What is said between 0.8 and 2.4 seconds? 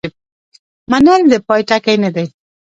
منل د پای ټکی نه دی.